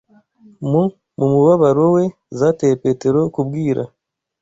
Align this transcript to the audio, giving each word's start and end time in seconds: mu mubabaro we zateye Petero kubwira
mu 0.69 0.83
mubabaro 1.29 1.85
we 1.95 2.03
zateye 2.39 2.75
Petero 2.83 3.19
kubwira 3.35 3.83